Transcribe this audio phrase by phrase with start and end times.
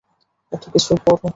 [0.51, 1.27] এত কিছুর পরও।